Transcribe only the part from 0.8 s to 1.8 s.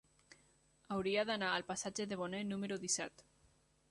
Hauria d'anar al